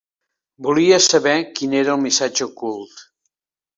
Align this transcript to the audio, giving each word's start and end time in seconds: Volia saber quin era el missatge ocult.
Volia 0.67 0.97
saber 1.07 1.35
quin 1.59 1.77
era 1.81 1.93
el 1.97 2.03
missatge 2.07 2.47
ocult. 2.49 3.05